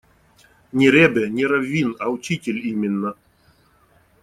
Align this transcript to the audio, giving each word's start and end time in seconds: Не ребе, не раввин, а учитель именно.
Не 0.79 0.87
ребе, 0.95 1.27
не 1.29 1.45
раввин, 1.45 1.95
а 1.99 2.09
учитель 2.09 2.57
именно. 2.67 3.13